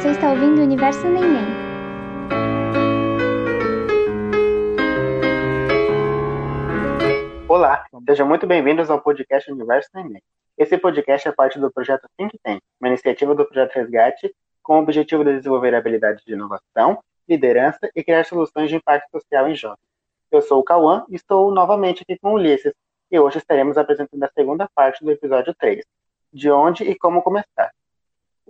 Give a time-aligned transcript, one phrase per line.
[0.00, 1.44] Você está ouvindo o Universo Neném.
[7.46, 10.22] Olá, sejam muito bem-vindos ao podcast Universo Neném.
[10.56, 14.82] Esse podcast é parte do projeto Think Tank, uma iniciativa do projeto Resgate com o
[14.82, 19.84] objetivo de desenvolver habilidades de inovação, liderança e criar soluções de impacto social em jovens.
[20.32, 22.72] Eu sou o Cauã e estou novamente aqui com o Ulisses,
[23.10, 25.84] e hoje estaremos apresentando a segunda parte do episódio 3,
[26.32, 27.70] de onde e como começar.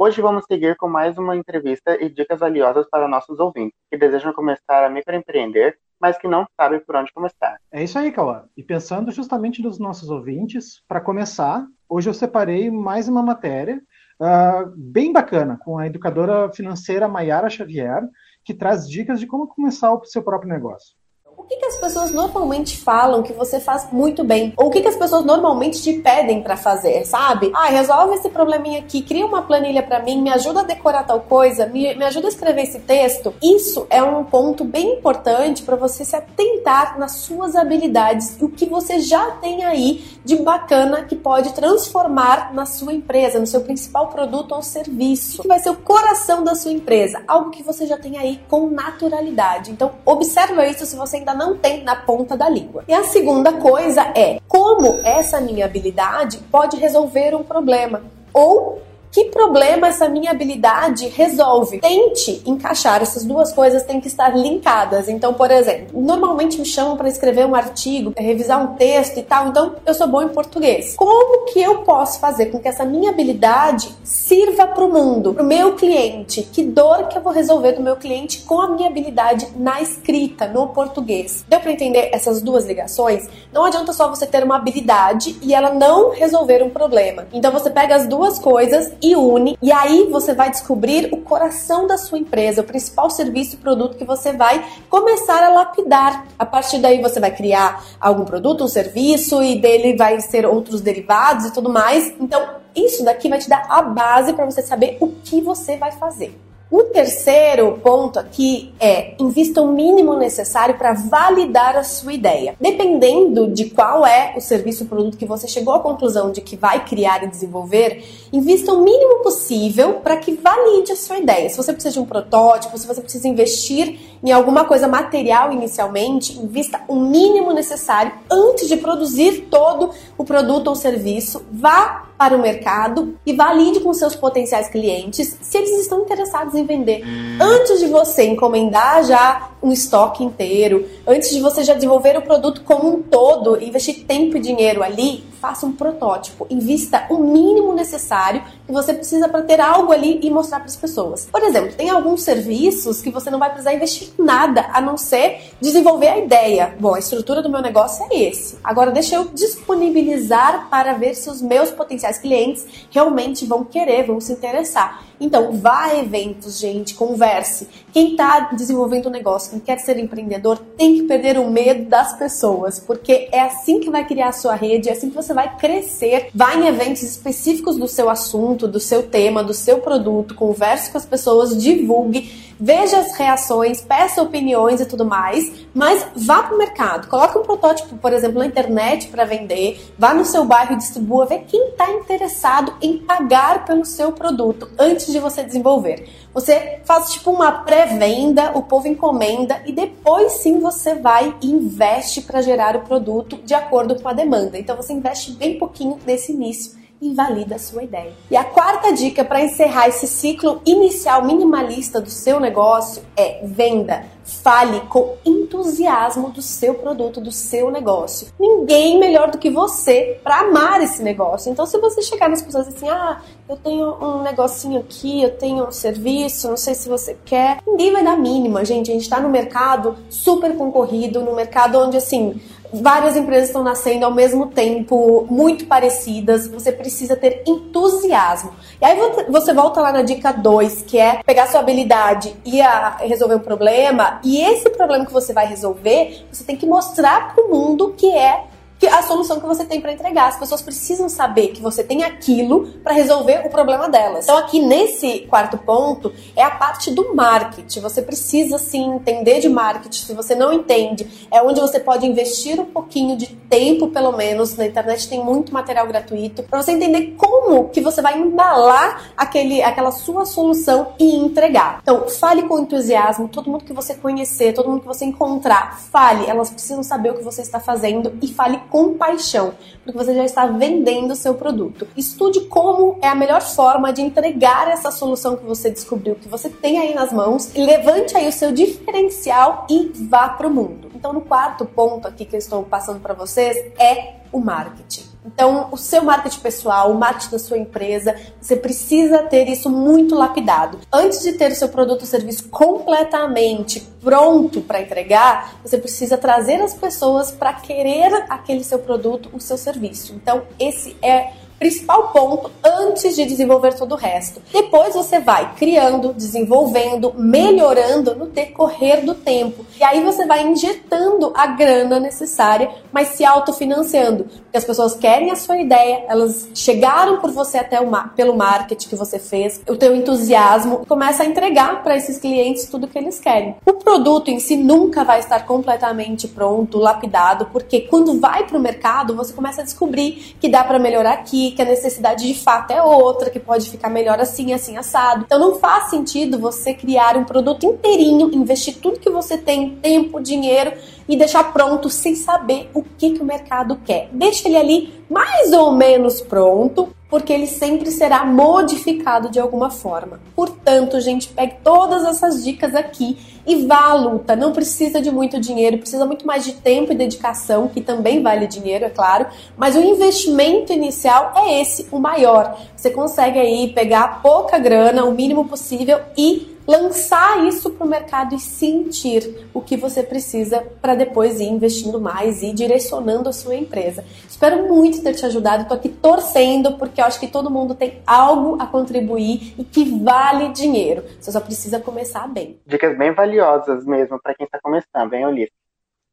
[0.03, 4.33] Hoje vamos seguir com mais uma entrevista e dicas valiosas para nossos ouvintes que desejam
[4.33, 7.59] começar a microempreender, mas que não sabem por onde começar.
[7.71, 8.47] É isso aí, Cauã.
[8.57, 13.79] E pensando justamente nos nossos ouvintes, para começar, hoje eu separei mais uma matéria
[14.19, 18.03] uh, bem bacana com a educadora financeira Mayara Xavier,
[18.43, 20.97] que traz dicas de como começar o seu próprio negócio.
[21.27, 24.53] O que, que pessoas normalmente falam que você faz muito bem?
[24.57, 27.51] Ou o que, que as pessoas normalmente te pedem para fazer, sabe?
[27.55, 31.21] Ah, resolve esse probleminha aqui, cria uma planilha para mim, me ajuda a decorar tal
[31.21, 33.33] coisa, me, me ajuda a escrever esse texto.
[33.43, 38.51] Isso é um ponto bem importante para você se atentar nas suas habilidades e o
[38.51, 43.63] que você já tem aí de bacana que pode transformar na sua empresa, no seu
[43.63, 47.87] principal produto ou serviço, que vai ser o coração da sua empresa, algo que você
[47.87, 49.71] já tem aí com naturalidade.
[49.71, 52.85] Então, observa isso se você ainda ainda não tem na ponta da língua.
[52.87, 58.83] E a segunda coisa é como essa minha habilidade pode resolver um problema ou
[59.13, 61.81] que problema essa minha habilidade resolve?
[61.81, 65.09] Tente encaixar essas duas coisas, têm que estar linkadas.
[65.09, 69.49] Então, por exemplo, normalmente me chamam para escrever um artigo, revisar um texto e tal,
[69.49, 70.95] então eu sou bom em português.
[70.97, 75.43] Como que eu posso fazer com que essa minha habilidade sirva para o mundo, para
[75.43, 76.43] o meu cliente?
[76.43, 80.47] Que dor que eu vou resolver do meu cliente com a minha habilidade na escrita,
[80.47, 81.45] no português?
[81.49, 83.27] Deu para entender essas duas ligações?
[83.53, 87.27] Não adianta só você ter uma habilidade e ela não resolver um problema.
[87.33, 91.87] Então você pega as duas coisas e une, e aí você vai descobrir o coração
[91.87, 96.27] da sua empresa, o principal serviço e produto que você vai começar a lapidar.
[96.39, 100.81] A partir daí você vai criar algum produto, um serviço e dele vai ser outros
[100.81, 102.13] derivados e tudo mais.
[102.21, 105.93] Então, isso daqui vai te dar a base para você saber o que você vai
[105.93, 106.50] fazer.
[106.71, 112.55] O terceiro ponto aqui é invista o mínimo necessário para validar a sua ideia.
[112.61, 116.57] Dependendo de qual é o serviço ou produto que você chegou à conclusão de que
[116.57, 121.51] vai criar e desenvolver, invista o mínimo possível para que valide a sua ideia.
[121.51, 126.39] Se você precisa de um protótipo, se você precisa investir em alguma coisa material inicialmente,
[126.39, 131.43] invista o mínimo necessário antes de produzir todo o produto ou serviço.
[131.51, 136.67] Vá para o mercado e valide com seus potenciais clientes se eles estão interessados em
[136.67, 137.03] vender.
[137.41, 142.61] Antes de você encomendar já um estoque inteiro, antes de você já desenvolver o produto
[142.63, 148.43] como um todo, investir tempo e dinheiro ali, faça um protótipo, invista o mínimo necessário
[148.67, 151.27] que você precisa para ter algo ali e mostrar para as pessoas.
[151.27, 155.53] Por exemplo, tem alguns serviços que você não vai precisar investir nada a não ser
[155.61, 156.75] desenvolver a ideia.
[156.79, 158.59] Bom, a estrutura do meu negócio é esse.
[158.63, 164.21] Agora deixa eu disponibilizar para ver se os meus potenciais clientes realmente vão querer, vão
[164.21, 165.10] se interessar.
[165.21, 167.69] Então, vá a eventos, gente, converse.
[167.93, 172.17] Quem está desenvolvendo um negócio, quem quer ser empreendedor, tem que perder o medo das
[172.19, 175.57] pessoas, porque é assim que vai criar a sua rede, é assim que você vai
[175.57, 176.31] crescer.
[176.35, 180.97] Vá em eventos específicos do seu assunto, do seu tema, do seu produto, converse com
[180.97, 186.59] as pessoas, divulgue veja as reações, peça opiniões e tudo mais, mas vá para o
[186.59, 190.77] mercado, coloque um protótipo, por exemplo, na internet para vender, vá no seu bairro e
[190.77, 196.09] distribua, vê quem está interessado em pagar pelo seu produto antes de você desenvolver.
[196.33, 202.23] Você faz tipo uma pré-venda, o povo encomenda e depois sim você vai e investe
[202.23, 204.59] para gerar o produto de acordo com a demanda.
[204.59, 208.13] Então você investe bem pouquinho nesse início invalida a sua ideia.
[208.31, 214.05] E a quarta dica para encerrar esse ciclo inicial minimalista do seu negócio é venda.
[214.23, 218.29] Fale com entusiasmo do seu produto, do seu negócio.
[218.39, 221.51] Ninguém melhor do que você para amar esse negócio.
[221.51, 225.67] Então, se você chegar nas pessoas assim, ah, eu tenho um negocinho aqui, eu tenho
[225.67, 228.91] um serviço, não sei se você quer, ninguém vai dar mínima, gente.
[228.91, 232.41] A gente está no mercado super concorrido, no mercado onde assim
[232.73, 238.53] várias empresas estão nascendo ao mesmo tempo, muito parecidas, você precisa ter entusiasmo.
[238.81, 242.61] E aí você volta lá na dica 2, que é pegar sua habilidade e
[243.07, 247.45] resolver um problema, e esse problema que você vai resolver, você tem que mostrar para
[247.45, 248.45] o mundo que é
[248.81, 250.29] que a solução que você tem para entregar.
[250.29, 254.25] As pessoas precisam saber que você tem aquilo para resolver o problema delas.
[254.25, 257.81] Então, aqui nesse quarto ponto é a parte do marketing.
[257.81, 260.07] Você precisa sim entender de marketing.
[260.07, 264.57] Se você não entende, é onde você pode investir um pouquinho de tempo, pelo menos.
[264.57, 269.63] Na internet tem muito material gratuito para você entender como que você vai embalar aquele,
[269.63, 271.81] aquela sua solução e entregar.
[271.83, 273.29] Então, fale com entusiasmo.
[273.29, 276.25] Todo mundo que você conhecer, todo mundo que você encontrar, fale.
[276.25, 279.53] Elas precisam saber o que você está fazendo e fale com paixão,
[279.85, 281.87] porque você já está vendendo o seu produto.
[281.97, 286.49] Estude como é a melhor forma de entregar essa solução que você descobriu, que você
[286.49, 290.91] tem aí nas mãos, e levante aí o seu diferencial e vá para o mundo.
[290.95, 295.10] Então, no quarto ponto aqui que eu estou passando para vocês é o marketing.
[295.25, 300.15] Então, o seu marketing pessoal, o marketing da sua empresa, você precisa ter isso muito
[300.15, 300.79] lapidado.
[300.93, 306.61] Antes de ter o seu produto ou serviço completamente pronto para entregar, você precisa trazer
[306.63, 310.15] as pessoas para querer aquele seu produto, o seu serviço.
[310.15, 314.41] Então, esse é principal ponto antes de desenvolver todo o resto.
[314.51, 319.67] Depois você vai criando, desenvolvendo, melhorando no decorrer do tempo.
[319.79, 324.25] E aí você vai injetando a grana necessária, mas se autofinanciando.
[324.25, 328.89] Porque as pessoas querem a sua ideia, elas chegaram por você até o pelo marketing
[328.89, 332.99] que você fez, o teu entusiasmo, e começa a entregar para esses clientes tudo que
[332.99, 333.57] eles querem.
[333.67, 338.61] O produto em si nunca vai estar completamente pronto, lapidado, porque quando vai para o
[338.61, 342.71] mercado, você começa a descobrir que dá para melhorar aqui, que a necessidade de fato
[342.71, 345.25] é outra, que pode ficar melhor assim, assim, assado.
[345.27, 350.21] Então não faz sentido você criar um produto inteirinho, investir tudo que você tem, tempo,
[350.21, 350.73] dinheiro
[351.11, 354.09] e deixar pronto sem saber o que, que o mercado quer.
[354.13, 360.21] Deixa ele ali mais ou menos pronto, porque ele sempre será modificado de alguma forma.
[360.37, 364.37] Portanto, gente, pegue todas essas dicas aqui e vá à luta.
[364.37, 368.47] Não precisa de muito dinheiro, precisa muito mais de tempo e dedicação, que também vale
[368.47, 372.57] dinheiro, é claro, mas o investimento inicial é esse, o maior.
[372.77, 378.35] Você consegue aí pegar pouca grana, o mínimo possível e lançar isso para o mercado
[378.35, 383.55] e sentir o que você precisa para depois ir investindo mais e direcionando a sua
[383.55, 384.05] empresa.
[384.29, 388.01] Espero muito ter te ajudado, estou aqui torcendo porque eu acho que todo mundo tem
[388.07, 391.05] algo a contribuir e que vale dinheiro.
[391.21, 392.61] Você só precisa começar bem.
[392.67, 395.55] Dicas bem valiosas mesmo para quem está começando, hein, Ulisses?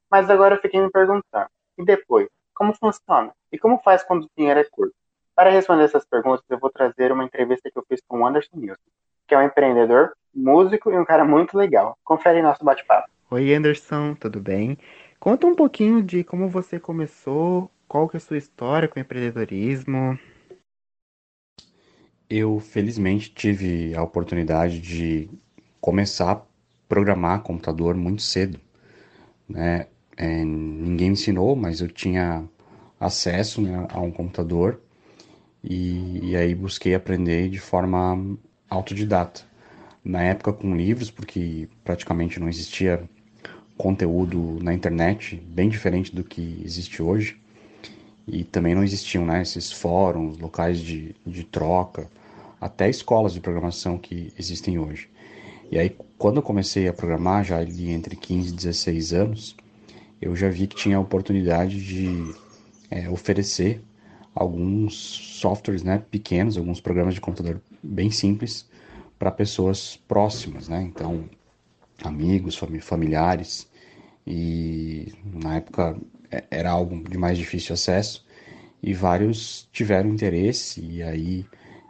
[0.10, 3.32] Mas agora eu fiquei me perguntando, e depois, como funciona?
[3.52, 4.96] E como faz quando o dinheiro é curto?
[5.36, 8.56] Para responder essas perguntas, eu vou trazer uma entrevista que eu fiz com o Anderson
[8.56, 8.82] Nilson,
[9.28, 11.98] que é um empreendedor, músico e um cara muito legal.
[12.04, 13.10] Confere nosso bate-papo.
[13.32, 14.78] Oi, Anderson, tudo bem?
[15.20, 20.18] Conta um pouquinho de como você começou, qual que é a sua história com empreendedorismo.
[22.30, 25.30] Eu, felizmente, tive a oportunidade de
[25.80, 26.42] começar a
[26.88, 28.60] programar computador muito cedo.
[29.48, 29.88] Né?
[30.16, 32.48] É, ninguém me ensinou, mas eu tinha
[33.00, 34.80] acesso né, a um computador
[35.64, 38.38] e, e aí busquei aprender de forma
[38.70, 39.47] autodidata.
[40.08, 43.04] Na época com livros, porque praticamente não existia
[43.78, 47.38] conteúdo na internet, bem diferente do que existe hoje.
[48.26, 52.10] E também não existiam né, esses fóruns, locais de, de troca,
[52.60, 55.10] até escolas de programação que existem hoje.
[55.70, 59.58] E aí, quando eu comecei a programar, já ali entre 15 e 16 anos,
[60.22, 62.34] eu já vi que tinha a oportunidade de
[62.90, 63.82] é, oferecer
[64.34, 64.96] alguns
[65.42, 68.66] softwares né, pequenos, alguns programas de computador bem simples
[69.18, 70.82] para pessoas próximas, né?
[70.82, 71.30] Então,
[72.04, 73.68] amigos, familiares.
[74.26, 75.98] E na época
[76.32, 78.26] é, era algo de mais difícil acesso
[78.82, 81.46] e vários tiveram interesse e aí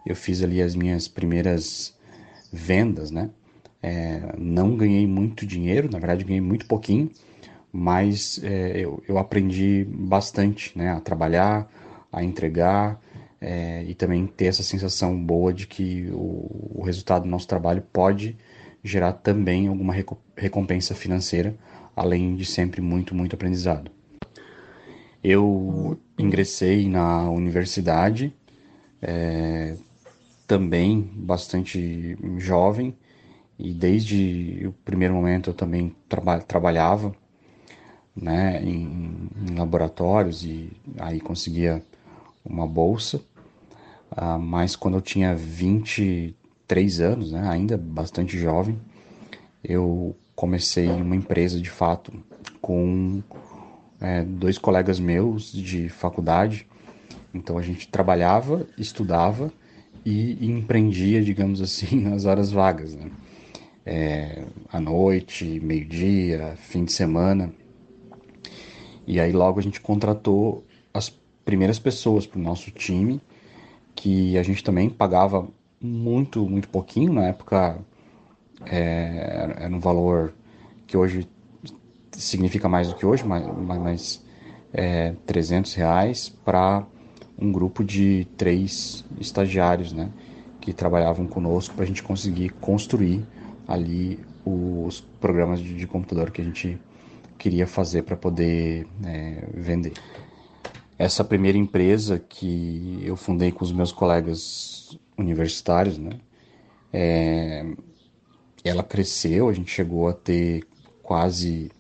[0.06, 1.96] eu fiz ali as minhas primeiras
[2.52, 3.30] vendas, né?
[3.82, 7.12] É, não ganhei muito dinheiro, na verdade ganhei muito pouquinho,
[7.72, 10.92] mas é, eu, eu aprendi bastante, né?
[10.92, 11.70] A trabalhar,
[12.12, 13.00] a entregar
[13.40, 17.84] é, e também ter essa sensação boa de que o, o, resultado do nosso trabalho
[17.94, 18.38] pode
[18.84, 19.94] gerar também alguma
[20.36, 21.56] recompensa financeira,
[21.96, 23.92] além de sempre muito, muito aprendizado.
[25.24, 28.34] Eu ingressei na universidade,
[29.02, 29.76] é,
[30.48, 32.96] também bastante jovem,
[33.60, 37.14] e desde o primeiro momento eu também traba trabalhava
[38.16, 41.84] né, em, em laboratórios e aí conseguia
[42.50, 43.22] uma bolsa,
[44.12, 48.80] uh, mas quando eu tinha 23 anos, né, ainda bastante jovem,
[49.64, 52.14] eu comecei uma empresa de fato
[52.62, 53.22] com
[54.00, 56.68] é, dois colegas meus de faculdade.
[57.34, 59.52] Então a gente trabalhava, estudava
[60.06, 63.12] e empreendia, digamos assim, nas horas vagas, né?
[63.86, 67.54] É, à noite, meio-dia, fim de semana.
[69.06, 70.66] E aí logo a gente contratou
[71.48, 73.22] primeiras pessoas para o nosso time,
[73.96, 75.48] que a gente também pagava
[75.80, 77.14] muito, muito pouquinho.
[77.14, 77.80] Na época
[78.66, 80.34] é, era um valor
[80.86, 81.26] que hoje
[82.12, 84.26] significa mais do que hoje, mas, mas
[84.74, 86.86] é, 300 reais para
[87.40, 90.10] um grupo de três estagiários, né,
[90.60, 93.26] que trabalhavam conosco para a gente conseguir construir
[93.66, 96.78] ali os programas de, de computador que a gente
[97.38, 99.94] queria fazer para poder é, vender.
[100.98, 106.12] Essa primeira empresa que eu fundei com os meus colegas universitários, né,
[106.92, 107.66] é,
[108.64, 110.64] ela cresceu, a gente chegou a ter
[111.04, 111.72] quase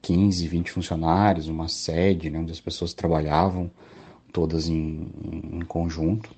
[0.00, 3.70] 15, 20 funcionários, uma sede né, onde as pessoas trabalhavam
[4.32, 5.08] todas em,
[5.52, 6.30] em conjunto,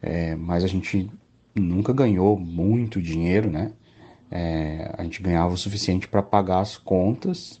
[0.00, 1.10] é, mas a gente
[1.54, 3.72] nunca ganhou muito dinheiro, né?
[4.30, 7.60] É, a gente ganhava o suficiente para pagar as contas,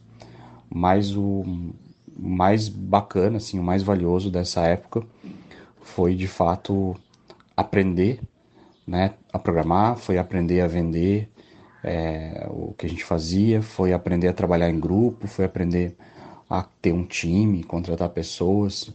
[0.70, 1.44] mas o
[2.16, 5.02] mais bacana, assim, o mais valioso dessa época
[5.80, 6.96] foi de fato
[7.56, 8.20] aprender,
[8.86, 11.28] né, a programar, foi aprender a vender
[11.82, 15.96] é, o que a gente fazia, foi aprender a trabalhar em grupo, foi aprender
[16.48, 18.92] a ter um time, contratar pessoas,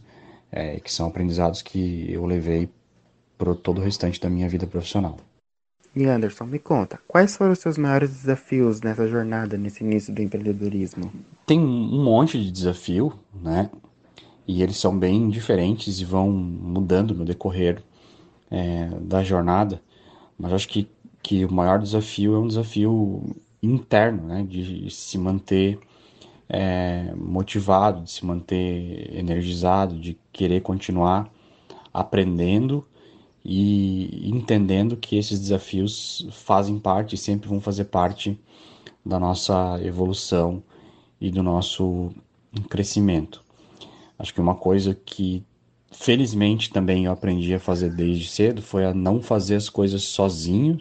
[0.50, 2.68] é, que são aprendizados que eu levei
[3.36, 5.18] para todo o restante da minha vida profissional.
[5.94, 10.22] E Anderson, me conta, quais foram os seus maiores desafios nessa jornada, nesse início do
[10.22, 11.10] empreendedorismo?
[11.46, 13.70] Tem um monte de desafio, né?
[14.46, 17.82] E eles são bem diferentes e vão mudando no decorrer
[18.50, 19.80] é, da jornada.
[20.38, 20.88] Mas acho que,
[21.22, 24.46] que o maior desafio é um desafio interno, né?
[24.48, 25.78] De se manter
[26.48, 31.30] é, motivado, de se manter energizado, de querer continuar
[31.92, 32.86] aprendendo
[33.44, 38.38] e entendendo que esses desafios fazem parte e sempre vão fazer parte
[39.04, 40.62] da nossa evolução
[41.20, 42.10] e do nosso
[42.68, 43.42] crescimento.
[44.18, 45.44] Acho que uma coisa que
[45.90, 50.80] felizmente também eu aprendi a fazer desde cedo foi a não fazer as coisas sozinho,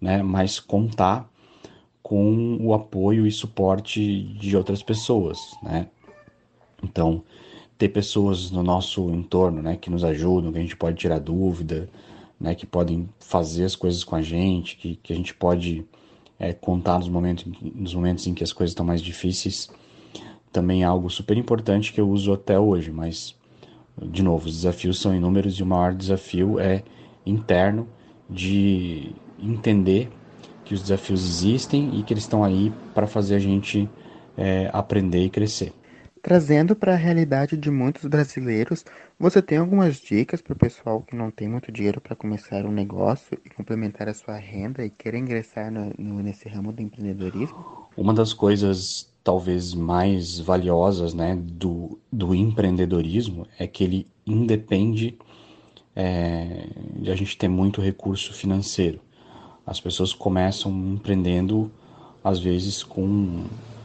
[0.00, 1.28] né, mas contar
[2.02, 5.88] com o apoio e suporte de outras pessoas, né?
[6.82, 7.22] Então,
[7.78, 11.88] ter pessoas no nosso entorno, né, que nos ajudam, que a gente pode tirar dúvida,
[12.38, 15.86] né, que podem fazer as coisas com a gente, que, que a gente pode
[16.38, 17.44] é, contar nos momentos,
[17.74, 19.70] nos momentos em que as coisas estão mais difíceis,
[20.52, 23.36] também é algo super importante que eu uso até hoje, mas,
[24.02, 26.82] de novo, os desafios são inúmeros e o maior desafio é
[27.24, 27.86] interno
[28.28, 30.10] de entender
[30.64, 33.88] que os desafios existem e que eles estão aí para fazer a gente
[34.36, 35.72] é, aprender e crescer.
[36.22, 38.84] Trazendo para a realidade de muitos brasileiros,
[39.18, 42.72] você tem algumas dicas para o pessoal que não tem muito dinheiro para começar um
[42.72, 47.88] negócio e complementar a sua renda e querer ingressar no, no, nesse ramo do empreendedorismo?
[47.96, 55.18] Uma das coisas talvez mais valiosas né, do, do empreendedorismo é que ele independe
[55.94, 59.00] é, de a gente ter muito recurso financeiro.
[59.66, 61.70] As pessoas começam empreendendo,
[62.24, 63.44] às vezes, com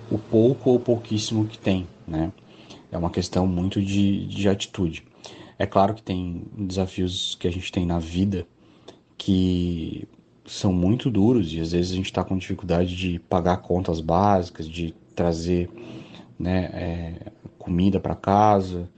[0.10, 2.32] o pouco ou pouquíssimo que tem, né?
[2.92, 5.04] É uma questão muito de, de atitude.
[5.58, 8.46] É claro que tem desafios que a gente tem na vida
[9.18, 10.08] que
[10.46, 14.68] são muito duros e às vezes a gente está com dificuldade de pagar contas básicas,
[14.68, 15.70] de trazer
[16.38, 18.90] né, é, comida para casa.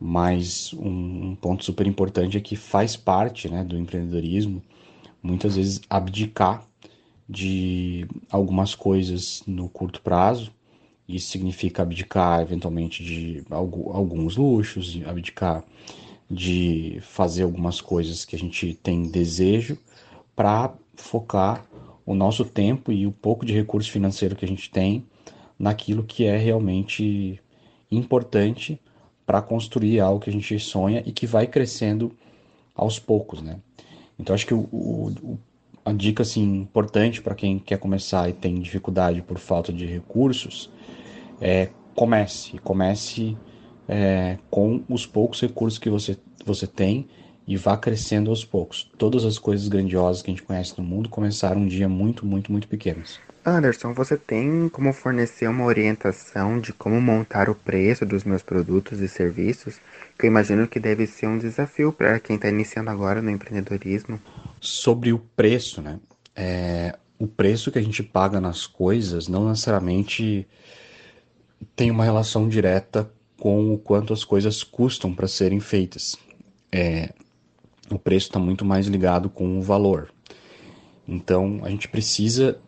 [0.00, 4.62] Mas um, um, ponto super importante é que faz parte né, do empreendedorismo
[5.22, 6.64] muitas vezes abdicar
[7.28, 10.52] de algumas coisas no curto prazo.
[11.08, 15.64] Isso significa abdicar eventualmente de alguns luxos, abdicar
[16.30, 19.78] de fazer algumas coisas que a gente tem desejo
[20.36, 21.64] para focar
[22.04, 25.06] o nosso tempo e o pouco de recurso financeiro que a gente tem
[25.58, 27.40] naquilo que é realmente
[27.90, 28.78] importante
[29.24, 32.12] para construir algo que a gente sonha e que vai crescendo
[32.74, 33.58] aos poucos, né?
[34.18, 35.38] Então acho que o, o,
[35.84, 40.70] a dica assim importante para quem quer começar e tem dificuldade por falta de recursos
[41.40, 43.36] é comece, comece
[43.88, 47.08] é, com os poucos recursos que você você tem
[47.46, 48.90] e vá crescendo aos poucos.
[48.98, 52.52] Todas as coisas grandiosas que a gente conhece no mundo começaram um dia muito, muito,
[52.52, 53.20] muito pequenos.
[53.44, 59.00] Anderson, você tem como fornecer uma orientação de como montar o preço dos meus produtos
[59.00, 59.80] e serviços?
[60.18, 64.20] Que eu imagino que deve ser um desafio para quem está iniciando agora no empreendedorismo.
[64.60, 65.98] Sobre o preço, né?
[66.36, 70.46] É, o preço que a gente paga nas coisas não necessariamente
[71.74, 76.16] tem uma relação direta com o quanto as coisas custam para serem feitas.
[76.70, 77.12] É,
[77.90, 80.12] o preço está muito mais ligado com o valor.
[81.06, 82.58] Então a gente precisa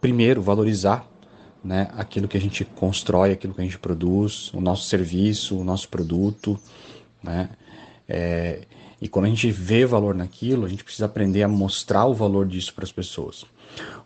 [0.00, 1.08] primeiro valorizar
[1.64, 5.64] né, aquilo que a gente constrói, aquilo que a gente produz, o nosso serviço, o
[5.64, 6.58] nosso produto,
[7.22, 7.50] né?
[8.08, 8.62] É,
[9.00, 12.46] e quando a gente vê valor naquilo, a gente precisa aprender a mostrar o valor
[12.46, 13.44] disso para as pessoas.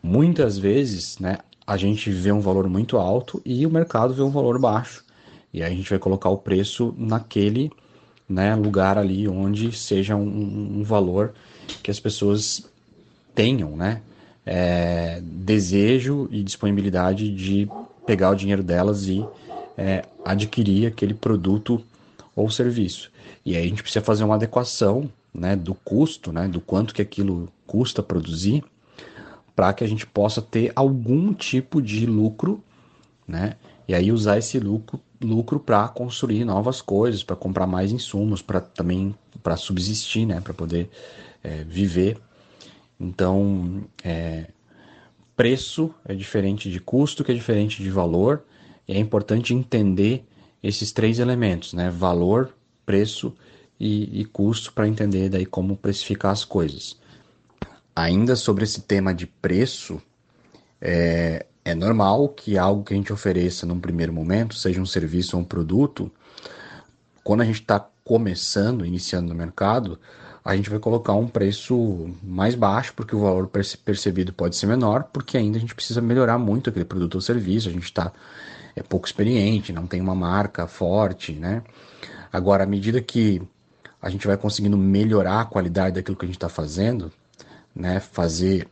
[0.03, 1.39] Muitas vezes, né,
[1.71, 5.05] a gente vê um valor muito alto e o mercado vê um valor baixo.
[5.55, 7.71] E aí a gente vai colocar o preço naquele
[8.29, 11.33] né, lugar ali onde seja um, um valor
[11.81, 12.69] que as pessoas
[13.37, 14.03] tenham, né,
[14.45, 17.69] é, desejo e disponibilidade de
[18.05, 19.25] pegar o dinheiro delas e
[19.79, 21.81] é, adquirir aquele produto
[22.35, 23.13] ou serviço.
[23.47, 27.01] E aí a gente precisa fazer uma adequação né, do custo, né, do quanto que
[27.01, 28.65] aquilo custa produzir,
[29.55, 32.63] para que a gente possa ter algum tipo de lucro,
[33.27, 33.57] né?
[33.87, 38.61] E aí usar esse lucro lucro para construir novas coisas, para comprar mais insumos, para
[38.61, 40.89] também para subsistir, né, para poder
[41.43, 42.19] é, viver.
[42.99, 44.47] Então, é,
[45.37, 48.45] preço é diferente de custo, que é diferente de valor.
[48.89, 50.25] E é importante entender
[50.63, 52.55] esses três elementos, né, valor,
[52.85, 53.35] preço
[53.79, 56.99] e, e custo, para entender daí como precificar as coisas.
[57.95, 60.01] Ainda sobre esse tema de preço,
[60.81, 65.37] é, é normal que algo que a gente ofereça num primeiro momento, seja um serviço
[65.37, 66.11] ou um produto,
[67.23, 69.99] quando a gente está começando, iniciando no mercado,
[70.45, 73.51] a gente vai colocar um preço mais baixo, porque o valor
[73.85, 77.69] percebido pode ser menor, porque ainda a gente precisa melhorar muito aquele produto ou serviço,
[77.69, 78.13] a gente está
[78.75, 81.63] é pouco experiente, não tem uma marca forte, né?
[82.33, 83.43] Agora, à medida que
[84.01, 87.13] a gente vai conseguindo melhorar a qualidade daquilo que a gente está fazendo,
[87.75, 88.01] né?
[88.01, 88.69] Fazer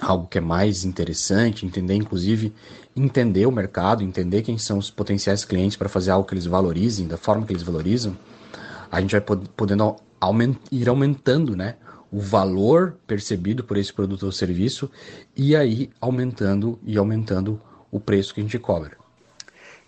[0.00, 2.52] algo que é mais interessante, entender inclusive
[2.94, 7.06] entender o mercado, entender quem são os potenciais clientes para fazer algo que eles valorizem,
[7.06, 8.16] da forma que eles valorizam,
[8.90, 11.76] a gente vai podendo aument, ir aumentando, né,
[12.10, 14.90] o valor percebido por esse produto ou serviço
[15.36, 17.60] e aí aumentando e aumentando
[17.90, 18.96] o preço que a gente cobra.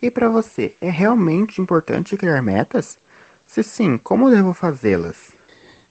[0.01, 2.97] E para você, é realmente importante criar metas?
[3.45, 5.31] Se sim, como devo fazê-las?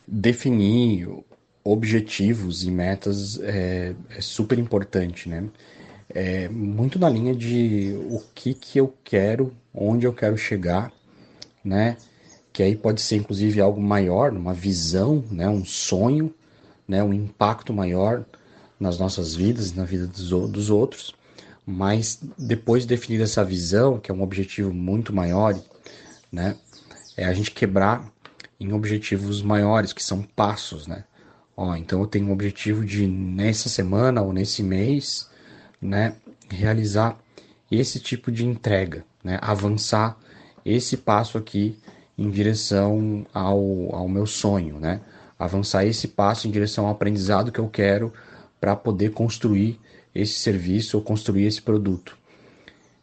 [0.06, 1.08] Definir
[1.62, 5.49] objetivos e metas é, é super importante, né?
[6.09, 10.93] É muito na linha de o que que eu quero, onde eu quero chegar,
[11.64, 11.97] né?
[12.52, 15.49] Que aí pode ser inclusive algo maior, uma visão, né?
[15.49, 16.35] Um sonho,
[16.88, 17.02] né?
[17.02, 18.25] Um impacto maior
[18.78, 21.15] nas nossas vidas, na vida dos, dos outros.
[21.65, 25.56] Mas depois de definir essa visão, que é um objetivo muito maior,
[26.32, 26.56] né?
[27.17, 28.11] É a gente quebrar
[28.58, 31.04] em objetivos maiores, que são passos, né?
[31.62, 35.28] Ó, então eu tenho um objetivo de nessa semana ou nesse mês,
[35.78, 36.14] né,
[36.49, 37.18] realizar
[37.70, 40.18] esse tipo de entrega, né, avançar
[40.64, 41.78] esse passo aqui
[42.16, 45.02] em direção ao, ao meu sonho, né,
[45.38, 48.10] avançar esse passo em direção ao aprendizado que eu quero
[48.58, 49.78] para poder construir
[50.14, 52.16] esse serviço ou construir esse produto.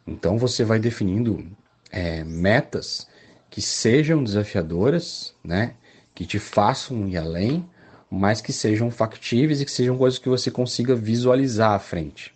[0.04, 1.46] Então você vai definindo
[1.92, 3.06] é, metas
[3.48, 5.74] que sejam desafiadoras, né,
[6.12, 7.64] que te façam ir além,
[8.10, 12.34] mas que sejam factíveis e que sejam coisas que você consiga visualizar à frente.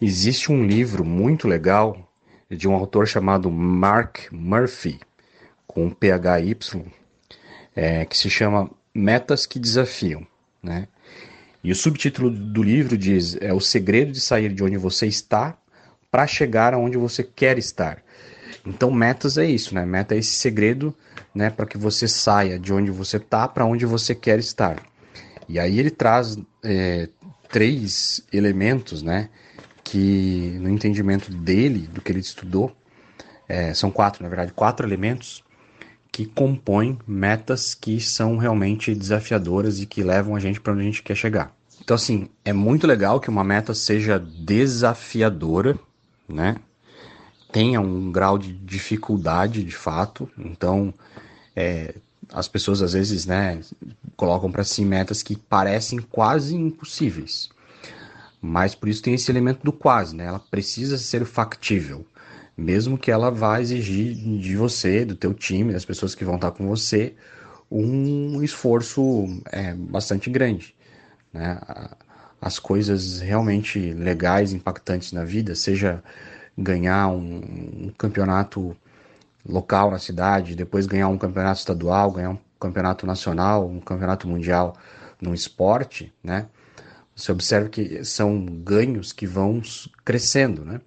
[0.00, 2.08] Existe um livro muito legal
[2.50, 4.98] de um autor chamado Mark Murphy,
[5.66, 6.56] com PHY,
[7.74, 10.26] é, que se chama Metas que Desafiam.
[10.62, 10.88] Né?
[11.62, 15.56] E o subtítulo do livro diz: é o segredo de sair de onde você está
[16.10, 18.02] para chegar aonde você quer estar.
[18.64, 19.84] Então, metas é isso, né?
[19.84, 20.94] Meta é esse segredo
[21.38, 24.82] né, para que você saia de onde você está para onde você quer estar.
[25.48, 27.08] E aí ele traz é,
[27.48, 29.28] três elementos, né,
[29.84, 32.76] que no entendimento dele, do que ele estudou,
[33.48, 35.44] é, são quatro, na verdade, quatro elementos
[36.10, 40.86] que compõem metas que são realmente desafiadoras e que levam a gente para onde a
[40.86, 41.54] gente quer chegar.
[41.80, 45.78] Então, assim, é muito legal que uma meta seja desafiadora,
[46.28, 46.56] né?
[47.52, 50.28] Tenha um grau de dificuldade de fato.
[50.36, 50.92] Então,
[51.58, 51.92] é,
[52.32, 53.60] as pessoas às vezes, né,
[54.16, 57.50] colocam para si metas que parecem quase impossíveis.
[58.40, 60.26] Mas por isso tem esse elemento do quase, né?
[60.26, 62.06] Ela precisa ser factível,
[62.56, 66.52] mesmo que ela vá exigir de você, do teu time, das pessoas que vão estar
[66.52, 67.14] com você,
[67.68, 70.76] um esforço é, bastante grande,
[71.32, 71.58] né?
[72.40, 76.00] As coisas realmente legais, impactantes na vida, seja
[76.56, 78.76] ganhar um, um campeonato
[79.48, 84.76] local na cidade, depois ganhar um campeonato estadual, ganhar um campeonato nacional, um campeonato mundial
[85.20, 86.46] no esporte, né?
[87.16, 89.60] Você observa que são ganhos que vão
[90.04, 90.80] crescendo, né?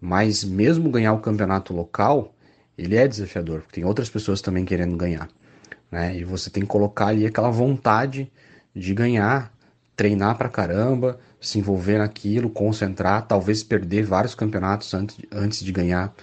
[0.00, 2.34] Mas mesmo ganhar o campeonato local,
[2.76, 5.28] ele é desafiador, porque tem outras pessoas também querendo ganhar,
[5.90, 6.16] né?
[6.16, 8.30] E você tem que colocar ali aquela vontade
[8.74, 9.52] de ganhar,
[9.96, 16.14] treinar pra caramba, se envolver naquilo, concentrar, talvez perder vários campeonatos antes, antes de ganhar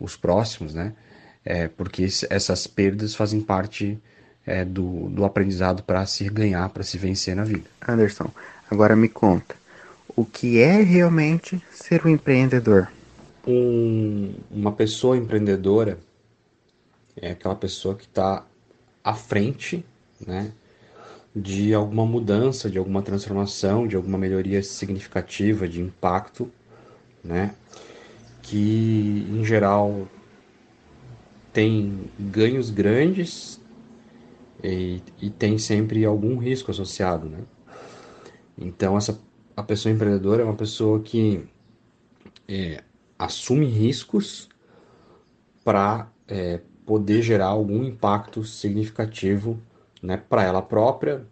[0.00, 0.94] os próximos, né?
[1.44, 3.98] É, porque essas perdas fazem parte
[4.46, 7.68] é, do, do aprendizado para se ganhar, para se vencer na vida.
[7.86, 8.30] Anderson,
[8.70, 9.54] agora me conta,
[10.16, 12.88] o que é realmente ser um empreendedor?
[13.46, 15.98] Um, uma pessoa empreendedora
[17.16, 18.44] é aquela pessoa que está
[19.02, 19.84] à frente,
[20.26, 20.50] né,
[21.34, 26.50] de alguma mudança, de alguma transformação, de alguma melhoria significativa, de impacto,
[27.22, 27.54] né,
[28.42, 30.08] que em geral
[31.58, 33.60] tem ganhos grandes
[34.62, 37.40] e, e tem sempre algum risco associado, né?
[38.56, 39.20] Então essa
[39.56, 41.44] a pessoa empreendedora é uma pessoa que
[42.46, 42.84] é,
[43.18, 44.48] assume riscos
[45.64, 49.60] para é, poder gerar algum impacto significativo
[50.00, 51.26] né, para ela própria,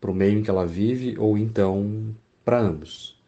[0.00, 2.12] para o meio em que ela vive ou então
[2.44, 3.22] para ambos.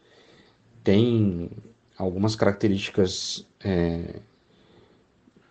[0.83, 1.49] Tem
[1.97, 4.17] algumas características é,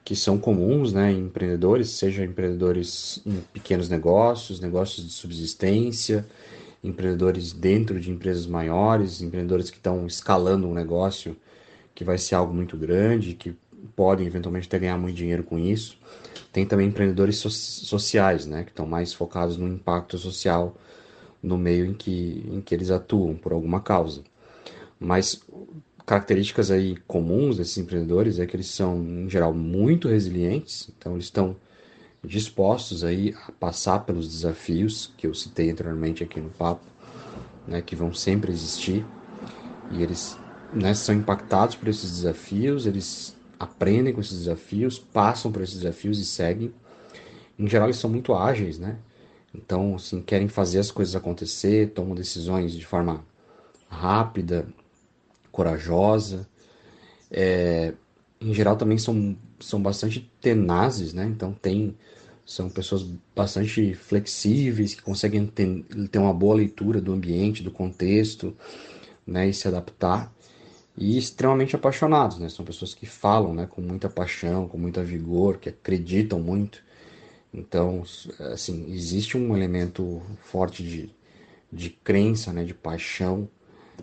[0.04, 6.26] que são comuns né, em empreendedores, seja empreendedores em pequenos negócios, negócios de subsistência,
[6.84, 11.38] empreendedores dentro de empresas maiores, empreendedores que estão escalando um negócio
[11.94, 13.56] que vai ser algo muito grande, que
[13.96, 15.98] podem eventualmente ter ganhar muito dinheiro com isso.
[16.52, 20.76] Tem também empreendedores so sociais, né, que estão mais focados no impacto social
[21.42, 24.24] no meio em que, em que eles atuam por alguma causa.
[25.00, 25.42] Mas
[26.12, 31.24] características aí comuns desses empreendedores é que eles são, em geral, muito resilientes, então eles
[31.24, 31.56] estão
[32.22, 36.82] dispostos aí a passar pelos desafios que eu citei anteriormente aqui no papo,
[37.66, 39.06] né, que vão sempre existir,
[39.90, 40.38] e eles
[40.74, 46.20] né, são impactados por esses desafios, eles aprendem com esses desafios, passam por esses desafios
[46.20, 46.74] e seguem.
[47.58, 48.98] Em geral, eles são muito ágeis, né?
[49.56, 53.24] Então, assim, querem fazer as coisas acontecer, tomam decisões de forma
[53.88, 54.68] rápida,
[55.52, 56.48] corajosa.
[57.30, 57.94] É,
[58.40, 61.26] em geral, também são, são bastante tenazes, né?
[61.26, 61.96] Então, tem,
[62.46, 63.04] são pessoas
[63.36, 68.56] bastante flexíveis, que conseguem ter, ter uma boa leitura do ambiente, do contexto,
[69.26, 69.50] né?
[69.50, 70.34] E se adaptar
[70.98, 72.50] e extremamente apaixonados, né?
[72.50, 76.84] São pessoas que falam, né, com muita paixão, com muita vigor, que acreditam muito.
[77.54, 78.04] Então,
[78.52, 81.10] assim, existe um elemento forte de,
[81.72, 83.50] de crença, né, de paixão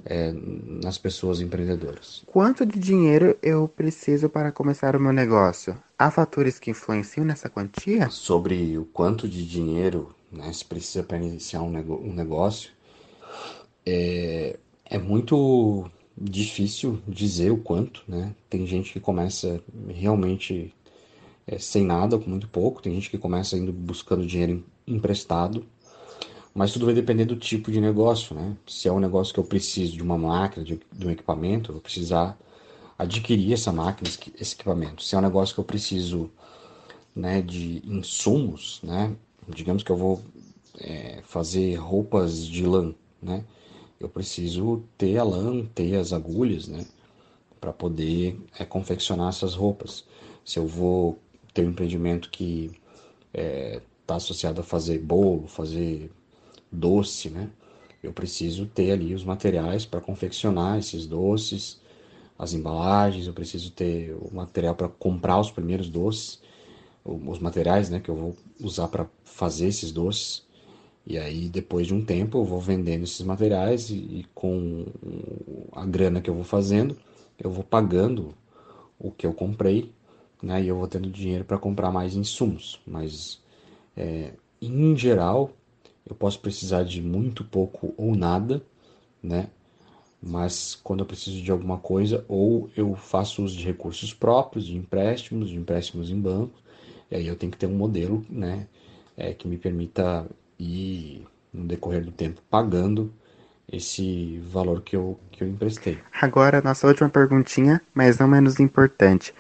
[0.05, 2.23] é, nas pessoas empreendedoras.
[2.27, 5.77] Quanto de dinheiro eu preciso para começar o meu negócio?
[5.99, 8.09] Há fatores que influenciam nessa quantia?
[8.11, 12.71] Sobre o quanto de dinheiro né, se precisa para iniciar um, um negócio,
[13.85, 18.35] é, é muito difícil dizer o quanto, né?
[18.51, 20.75] Tem gente que começa realmente
[21.47, 25.65] é, sem nada, com muito pouco, tem gente que começa indo buscando dinheiro emprestado,
[26.59, 28.57] mas tudo vai depender do tipo de negócio, né?
[28.67, 31.75] Se é um negócio que eu preciso de uma máquina, de, de um equipamento, eu
[31.75, 32.37] vou precisar
[32.99, 35.05] adquirir essa máquina, esse equipamento.
[35.05, 36.29] Se é um negócio que eu preciso
[37.15, 39.15] né, de insumos, né?
[39.49, 40.21] Digamos que eu vou
[40.81, 42.93] é, fazer roupas de lã,
[43.23, 43.45] né?
[44.01, 46.85] eu preciso ter a lã, ter as agulhas, né?
[47.61, 50.05] Para poder é, confeccionar essas roupas.
[50.45, 51.21] Se eu vou
[51.55, 52.73] ter um empreendimento que
[53.33, 56.11] está é, tá associado a fazer bolo, fazer
[56.71, 57.51] doce, né?
[58.03, 61.81] Eu preciso ter ali os materiais para confeccionar esses doces,
[62.39, 66.41] as embalagens, eu preciso ter o material para comprar os primeiros doces,
[67.05, 70.47] os materiais né, que eu vou usar para fazer esses doces.
[71.07, 74.87] E aí, depois de um tempo, eu vou vendendo esses materiais e, e, com
[75.73, 76.97] a grana que eu vou fazendo,
[77.39, 78.35] eu vou pagando
[78.99, 79.91] o que eu comprei,
[80.43, 80.63] né?
[80.63, 82.81] E eu vou tendo dinheiro para comprar mais insumos.
[82.87, 83.41] Mas,
[83.97, 85.51] é, em geral,
[86.09, 88.63] eu posso precisar de muito pouco ou nada,
[89.23, 89.49] né?
[90.21, 94.77] Mas quando eu preciso de alguma coisa, ou eu faço uso de recursos próprios, de
[94.77, 96.55] empréstimos, de empréstimos em banco,
[97.11, 98.67] e aí eu tenho que ter um modelo, né?
[99.17, 100.27] É, que me permita
[100.59, 103.13] e no decorrer do tempo pagando
[103.71, 105.99] esse valor que eu, que eu emprestei.
[106.21, 109.35] Agora, nossa última perguntinha, mas não menos importante.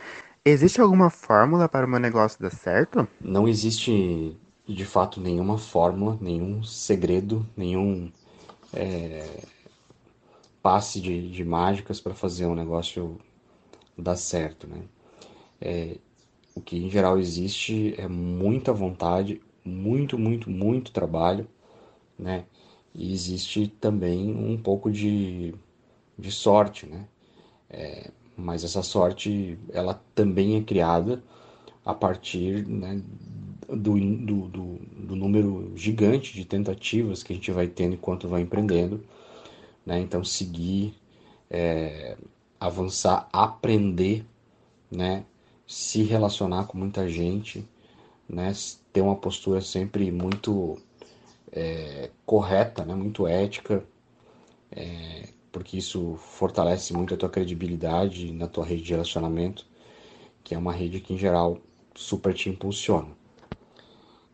[0.44, 3.08] Existe alguma fórmula para o meu negócio dar certo?
[3.20, 4.36] Não existe,
[4.74, 8.10] de fato, nenhuma fórmula, nenhum segredo, nenhum
[8.72, 9.42] é,
[10.62, 13.18] passe de, de mágicas para fazer um negócio
[13.96, 14.82] dar certo, né?
[15.60, 15.96] É,
[16.54, 21.48] o que em geral existe é muita vontade, muito, muito, muito trabalho,
[22.18, 22.44] né?
[22.94, 25.54] E existe também um pouco de,
[26.18, 27.06] de sorte, né?
[27.70, 31.22] É, mas essa sorte, ela também é criada
[31.84, 33.02] a partir né,
[33.68, 38.42] do, do, do, do, número gigante de tentativas que a gente vai tendo enquanto vai
[38.42, 39.04] empreendendo,
[39.84, 40.00] né?
[40.00, 40.94] Então, seguir,
[41.50, 42.16] é,
[42.58, 44.24] avançar, aprender,
[44.90, 45.24] né?
[45.66, 47.66] se relacionar com muita gente,
[48.28, 48.52] né?
[48.92, 50.78] ter uma postura sempre muito
[51.52, 52.94] é, correta, né?
[52.94, 53.84] muito ética,
[54.72, 59.66] é, porque isso fortalece muito a tua credibilidade na tua rede de relacionamento,
[60.42, 61.58] que é uma rede que em geral
[61.94, 63.17] super te impulsiona.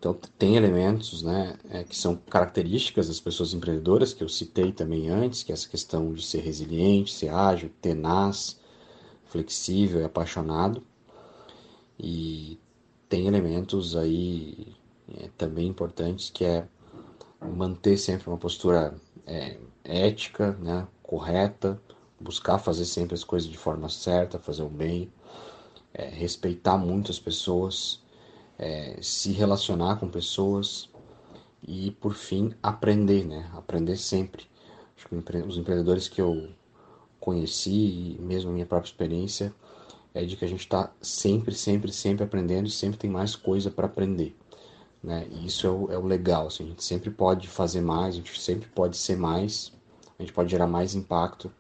[0.05, 5.09] Então tem elementos, né, é, que são características das pessoas empreendedoras que eu citei também
[5.09, 8.61] antes, que é essa questão de ser resiliente, ser ágil, tenaz,
[9.25, 10.83] flexível e apaixonado.
[11.99, 12.61] E
[13.09, 14.77] tem elementos aí
[15.09, 16.69] é, também importantes que é
[17.41, 18.95] manter sempre uma postura
[19.27, 21.81] é, ética, né, correta,
[22.21, 25.11] buscar fazer sempre as coisas de forma certa, fazer o bem,
[25.95, 28.04] é, respeitar muito as pessoas,
[28.59, 30.89] é, se relacionar com pessoas
[31.67, 33.51] e, por fim, aprender, né?
[33.55, 34.47] Aprender sempre.
[34.97, 36.49] Acho que os empreendedores que eu
[37.19, 39.55] conheci, e mesmo a minha própria experiência,
[40.13, 43.71] é de que a gente está sempre, sempre, sempre aprendendo e sempre tem mais coisa
[43.71, 44.37] para aprender.
[45.03, 45.27] Né?
[45.31, 48.19] E isso é o, é o legal, assim, a gente sempre pode fazer mais, a
[48.19, 49.73] gente sempre pode ser mais,
[50.19, 51.53] a gente pode gerar mais impacto,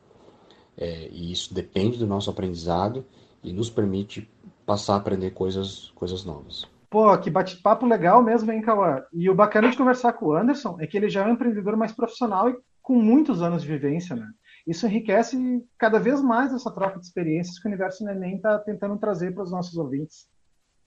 [0.77, 3.05] é, e isso depende do nosso aprendizado
[3.43, 4.29] e nos permite
[4.65, 6.67] passar a aprender coisas, coisas novas.
[6.95, 9.03] Pô, que bate-papo legal mesmo, hein, Cauã?
[9.13, 11.77] E o bacana de conversar com o Anderson é que ele já é um empreendedor
[11.77, 14.29] mais profissional e com muitos anos de vivência, né?
[14.65, 15.37] Isso enriquece
[15.77, 19.43] cada vez mais essa troca de experiências que o Universo Neném está tentando trazer para
[19.43, 20.29] os nossos ouvintes.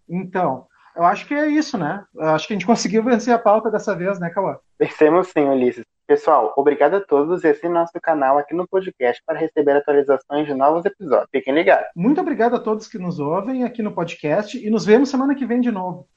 [0.08, 0.66] Então,
[0.96, 2.06] eu acho que é isso, né?
[2.16, 4.56] Eu acho que a gente conseguiu vencer a pauta dessa vez, né, Cauã?
[4.80, 5.84] Vencemos sim, Ulisses.
[6.08, 10.54] Pessoal, obrigado a todos e assine nosso canal aqui no podcast para receber atualizações de
[10.54, 11.28] novos episódios.
[11.30, 11.90] Fiquem ligados.
[11.94, 15.46] Muito obrigado a todos que nos ouvem aqui no podcast e nos vemos semana que
[15.46, 16.08] vem de novo.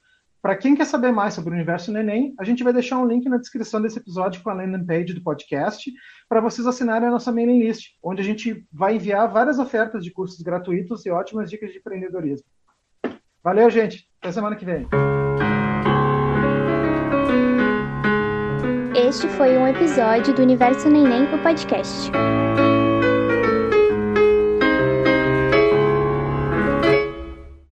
[0.41, 3.27] Para quem quer saber mais sobre o universo Neném, a gente vai deixar um link
[3.27, 5.91] na descrição desse episódio com a landing page do podcast
[6.29, 10.11] para vocês assinarem a nossa mailing list, onde a gente vai enviar várias ofertas de
[10.11, 12.47] cursos gratuitos e ótimas dicas de empreendedorismo.
[13.43, 14.07] Valeu, gente.
[14.21, 14.87] Até semana que vem.
[19.11, 22.09] Este foi um episódio do Universo Neném, o podcast.